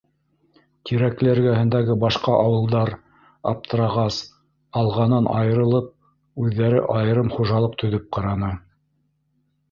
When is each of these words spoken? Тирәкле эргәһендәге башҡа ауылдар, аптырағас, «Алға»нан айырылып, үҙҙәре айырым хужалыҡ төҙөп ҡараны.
Тирәкле 0.89 1.27
эргәһендәге 1.31 1.95
башҡа 2.03 2.37
ауылдар, 2.45 2.91
аптырағас, 3.51 4.17
«Алға»нан 4.81 5.29
айырылып, 5.41 5.91
үҙҙәре 6.45 6.81
айырым 6.95 7.29
хужалыҡ 7.35 7.77
төҙөп 7.83 8.09
ҡараны. 8.17 8.51